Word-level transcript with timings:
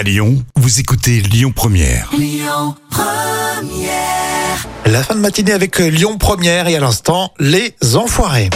À 0.00 0.02
Lyon, 0.02 0.42
vous 0.56 0.80
écoutez 0.80 1.20
Lyon 1.20 1.52
Première. 1.54 2.10
La 4.86 5.02
fin 5.02 5.14
de 5.14 5.20
matinée 5.20 5.52
avec 5.52 5.78
euh, 5.78 5.90
Lyon 5.90 6.16
Première 6.16 6.68
et 6.68 6.76
à 6.76 6.80
l'instant, 6.80 7.34
les 7.38 7.74
enfoirés. 7.96 8.48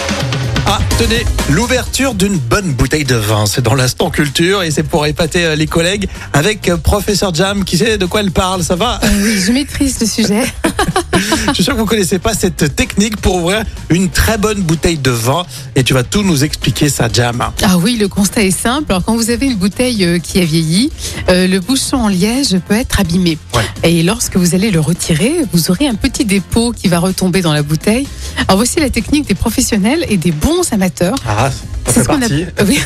Ah, 0.67 0.79
tenez, 0.97 1.23
l'ouverture 1.51 2.15
d'une 2.15 2.39
bonne 2.39 2.73
bouteille 2.73 3.05
de 3.05 3.17
vin, 3.17 3.45
c'est 3.45 3.61
dans 3.61 3.75
l'instant 3.75 4.09
culture 4.09 4.63
et 4.63 4.71
c'est 4.71 4.85
pour 4.85 5.05
épater 5.05 5.45
euh, 5.45 5.55
les 5.55 5.67
collègues 5.67 6.09
avec 6.33 6.67
euh, 6.71 6.79
professeur 6.79 7.35
Jam 7.35 7.63
qui 7.65 7.77
sait 7.77 7.99
de 7.99 8.07
quoi 8.07 8.21
elle 8.21 8.31
parle, 8.31 8.65
ça 8.65 8.75
va? 8.75 8.99
Oui, 9.03 9.39
je 9.39 9.53
maîtrise 9.53 10.01
le 10.01 10.07
sujet. 10.07 10.45
Je 11.55 11.59
suis 11.59 11.65
sûr 11.67 11.75
que 11.75 11.79
vous 11.79 11.87
connaissez 11.87 12.19
pas 12.19 12.35
cette 12.35 12.75
technique 12.75 13.17
pour 13.19 13.37
ouvrir 13.37 13.63
une 13.89 14.09
très 14.09 14.39
bonne 14.39 14.61
bouteille 14.61 14.99
de 14.99 15.13
vin 15.13 15.47
et 15.77 15.85
tu 15.85 15.95
vas 15.95 16.03
tout 16.03 16.25
nous 16.25 16.43
expliquer 16.43 16.89
ça 16.89 17.09
Jam. 17.13 17.45
Ah 17.63 17.79
oui, 17.79 17.97
le 17.97 18.09
constat 18.09 18.43
est 18.43 18.51
simple. 18.51 18.87
Alors, 18.91 19.05
quand 19.05 19.15
vous 19.15 19.31
avez 19.31 19.47
une 19.47 19.55
bouteille 19.55 20.05
euh, 20.05 20.19
qui 20.19 20.41
a 20.41 20.45
vieilli, 20.45 20.91
euh, 21.29 21.47
le 21.47 21.61
bouchon 21.61 21.99
en 21.99 22.09
liège 22.09 22.59
peut 22.67 22.75
être 22.75 22.99
abîmé. 22.99 23.39
Ouais. 23.55 23.63
Et 23.89 24.03
lorsque 24.03 24.37
vous 24.37 24.57
allez 24.57 24.73
le 24.73 24.81
retirer, 24.81 25.33
vous 25.53 25.71
aurez 25.71 25.87
un 25.87 25.95
petit 25.95 26.25
dépôt 26.25 26.73
qui 26.73 26.89
va 26.89 26.99
retomber 26.99 27.41
dans 27.41 27.53
la 27.53 27.63
bouteille. 27.63 28.09
Alors, 28.49 28.57
voici 28.57 28.81
la 28.81 28.91
technique 28.91 29.29
des 29.29 29.37
professionnels 29.37 30.05
et 30.09 30.17
des 30.17 30.33
bons 30.33 30.73
amateurs. 30.73 31.15
Ah, 31.25 31.53
C'est 31.87 32.03
ce 32.03 32.09
qu'on 32.09 32.19
oui. 32.67 32.81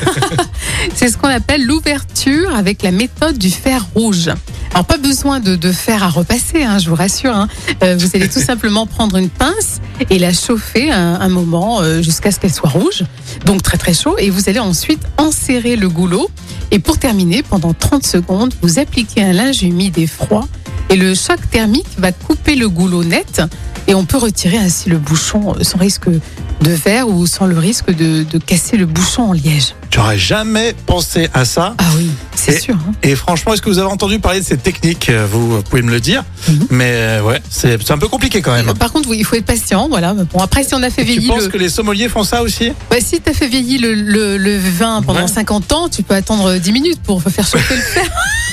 Ce 0.95 1.17
qu'on 1.17 1.29
appelle 1.29 1.65
l'ouverture 1.65 2.55
avec 2.55 2.83
la 2.83 2.91
méthode 2.91 3.39
du 3.39 3.49
fer 3.49 3.87
rouge. 3.95 4.29
Alors 4.75 4.85
pas 4.85 4.99
besoin 4.99 5.41
de, 5.41 5.57
de 5.57 5.73
fer 5.73 6.03
à 6.05 6.09
repasser, 6.09 6.63
hein, 6.63 6.79
je 6.79 6.89
vous 6.89 6.95
rassure. 6.95 7.35
hein. 7.35 7.49
Euh, 7.83 7.97
vous 7.99 8.11
allez 8.15 8.29
tout 8.29 8.41
simplement 8.41 8.87
prendre 8.87 9.17
une 9.17 9.29
pince 9.29 9.81
et 10.11 10.19
la 10.19 10.33
chauffer 10.33 10.91
un, 10.93 11.15
un 11.21 11.29
moment 11.29 11.81
euh, 11.81 12.01
jusqu'à 12.03 12.31
ce 12.31 12.39
qu'elle 12.39 12.53
soit 12.53 12.69
rouge, 12.71 13.03
donc 13.45 13.63
très 13.63 13.77
très 13.79 13.95
chaud. 13.95 14.17
Et 14.19 14.31
vous 14.31 14.49
allez 14.49 14.61
ensuite 14.61 15.03
enserrer 15.17 15.75
le 15.77 15.89
goulot. 15.89 16.31
Et 16.71 16.79
pour 16.79 16.99
terminer, 16.99 17.43
pendant 17.43 17.73
30 17.73 18.07
secondes, 18.07 18.55
vous 18.63 18.79
appliquez 18.79 19.23
un 19.23 19.33
linge 19.33 19.63
humide 19.63 19.99
et 19.99 20.07
froid. 20.07 20.47
Et 20.91 20.97
le 20.97 21.15
choc 21.15 21.39
thermique 21.51 21.87
va 21.99 22.13
couper 22.13 22.55
le 22.55 22.69
goulot 22.69 23.05
net. 23.05 23.43
Et 23.89 23.95
on 23.95 24.05
peut 24.05 24.19
retirer 24.19 24.59
ainsi 24.59 24.91
le 24.91 24.99
bouchon 24.99 25.55
euh, 25.59 25.65
sans 25.65 25.79
risque 25.79 26.09
de 26.09 26.71
verre 26.71 27.09
ou 27.09 27.27
sans 27.27 27.47
le 27.47 27.59
risque 27.59 27.91
de, 27.91 28.23
de 28.23 28.39
casser 28.39 28.77
le 28.77 28.85
bouchon 28.87 29.31
en 29.31 29.33
liège. 29.33 29.75
J'aurais 29.91 30.19
jamais 30.19 30.75
pensé 30.87 31.29
à 31.33 31.45
ça. 31.45 31.75
Ah 31.79 31.85
oui, 31.97 32.11
c'est 32.53 32.61
sûr. 32.61 32.75
hein. 32.77 32.93
Et 33.03 33.15
franchement, 33.15 33.53
est-ce 33.55 33.63
que 33.63 33.69
vous 33.69 33.79
avez 33.79 33.89
entendu 33.89 34.19
parler 34.19 34.41
de 34.41 34.45
cette 34.45 34.63
technique 34.63 35.09
Euh, 35.11 35.27
Vous 35.31 35.63
pouvez 35.63 35.83
me 35.83 35.91
le 35.91 36.01
dire. 36.01 36.25
Mhm. 36.49 36.67
Mais 36.71 36.91
euh, 36.95 37.23
ouais, 37.23 37.41
c'est 37.51 37.91
un 37.91 37.99
peu 37.99 38.09
compliqué 38.09 38.41
quand 38.43 38.53
même. 38.55 38.73
Par 38.75 38.93
contre, 38.93 39.09
oui, 39.09 39.17
il 39.21 39.25
faut 39.25 39.37
être 39.37 39.47
patient. 39.47 39.89
Voilà. 39.89 40.15
Bon, 40.15 40.39
après, 40.41 40.65
si 40.65 40.75
on 40.75 40.83
a 40.83 40.91
fait 40.91 41.05
Tu 41.05 41.13
vieillir 41.13 41.35
penses 41.35 41.45
le, 41.45 41.49
que 41.51 41.59
les 41.59 41.69
sommeliers 41.69 42.09
font 42.09 42.25
ça 42.25 42.43
aussi? 42.43 42.73
Ouais, 42.91 43.01
si 43.01 43.21
tu 43.21 43.31
as 43.31 43.33
fait 43.35 43.49
vieillir 43.49 43.81
le, 43.83 43.95
le, 43.95 44.37
le 44.37 44.59
vin 44.59 45.03
pendant 45.03 45.21
Ouais. 45.23 45.27
50 45.29 45.73
ans, 45.73 45.89
tu 45.89 46.03
peux 46.03 46.15
attendre 46.15 46.55
10 46.57 46.73
minutes 46.73 47.01
pour 47.03 47.23
faire 47.23 47.47
chauffer 47.47 47.75
le 47.77 47.81
fer. 47.83 48.05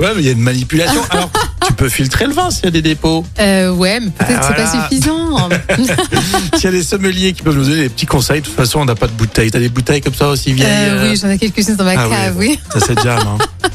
Ouais, 0.00 0.12
mais 0.14 0.20
il 0.22 0.26
y 0.26 0.28
a 0.28 0.32
une 0.32 0.40
manipulation. 0.40 1.00
Alors, 1.10 1.30
tu 1.68 1.74
peux 1.74 1.88
filtrer 1.88 2.26
le 2.26 2.32
vin 2.32 2.50
s'il 2.50 2.64
y 2.64 2.68
a 2.68 2.70
des 2.72 2.82
dépôts. 2.82 3.24
Euh, 3.38 3.70
ouais, 3.72 4.00
mais 4.00 4.10
peut-être 4.10 4.40
Ah, 4.42 4.48
c'est 4.48 4.54
voilà. 4.54 4.64
pas 4.64 4.88
suffisant. 4.88 5.48
S'il 6.56 6.64
y 6.64 6.66
a 6.66 6.70
des 6.72 6.82
sommeliers 6.82 7.32
qui 7.32 7.42
peuvent 7.42 7.56
nous 7.56 7.64
donner 7.64 7.82
des 7.82 7.88
petits 7.88 8.06
conseils, 8.06 8.40
de 8.40 8.46
toute 8.46 8.56
façon, 8.56 8.80
on 8.80 8.84
n'a 8.84 8.94
pas 8.94 9.06
de 9.06 9.12
bouteilles. 9.12 9.50
T'as 9.50 9.60
des 9.60 9.68
bouteilles 9.68 10.00
comme 10.00 10.14
ça 10.14 10.28
aussi 10.28 10.52
vieilles 10.52 10.66
Euh, 10.68 11.04
euh, 11.04 11.10
oui, 11.10 11.18
j'en 11.20 11.28
ai 11.30 11.38
quelques-unes 11.38 11.76
dans 11.76 11.84
ma 11.84 11.92
ah 11.92 12.08
cave, 12.08 12.34
oui. 12.36 12.58
Ça, 12.72 12.80
c'est 12.84 13.00
jam. 13.02 13.18
Hein. 13.18 13.38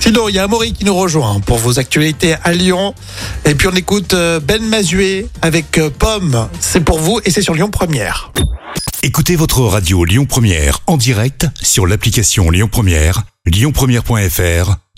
Sinon, 0.00 0.28
il 0.28 0.34
y 0.34 0.38
a 0.38 0.44
Amaury 0.44 0.72
qui 0.72 0.84
nous 0.84 0.94
rejoint 0.94 1.40
pour 1.40 1.58
vos 1.58 1.78
actualités 1.78 2.36
à 2.44 2.52
Lyon. 2.52 2.94
Et 3.44 3.54
puis, 3.54 3.68
on 3.68 3.74
écoute 3.74 4.12
euh, 4.14 4.38
Ben 4.40 4.62
Mazué 4.62 5.26
avec 5.42 5.80
Pomme. 5.98 6.48
C'est 6.60 6.84
pour 6.84 6.98
vous 6.98 7.20
et 7.24 7.30
c'est 7.30 7.42
sur 7.42 7.54
Lyon 7.54 7.70
Première. 7.70 8.30
Écoutez 9.02 9.36
votre 9.36 9.60
radio 9.62 10.04
Lyon 10.04 10.26
Première 10.26 10.80
en 10.86 10.96
direct 10.96 11.46
sur 11.60 11.86
l'application 11.86 12.50
Lyon 12.50 12.68
Première, 12.70 13.22
lyonpremière.fr 13.46 14.83